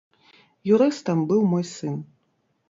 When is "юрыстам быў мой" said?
0.73-1.65